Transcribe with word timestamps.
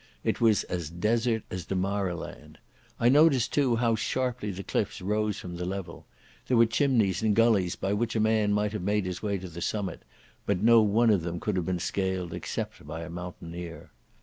It 0.23 0.41
was 0.41 0.63
as 0.63 0.89
desert 0.89 1.43
as 1.51 1.65
Damaraland. 1.67 2.57
I 2.99 3.07
noticed, 3.07 3.53
too, 3.53 3.75
how 3.75 3.93
sharply 3.93 4.49
the 4.49 4.63
cliffs 4.63 4.99
rose 4.99 5.37
from 5.37 5.57
the 5.57 5.63
level. 5.63 6.07
There 6.47 6.57
were 6.57 6.65
chimneys 6.65 7.21
and 7.21 7.35
gullies 7.35 7.75
by 7.75 7.93
which 7.93 8.15
a 8.15 8.19
man 8.19 8.51
might 8.51 8.71
have 8.73 8.81
made 8.81 9.05
his 9.05 9.21
way 9.21 9.37
to 9.37 9.47
the 9.47 9.61
summit, 9.61 10.01
but 10.47 10.57
no 10.63 10.81
one 10.81 11.11
of 11.11 11.21
them 11.21 11.39
could 11.39 11.55
have 11.55 11.67
been 11.67 11.77
scaled 11.77 12.33
except 12.33 12.83
by 12.87 13.03
a 13.03 13.11
mountaineer. 13.11 13.91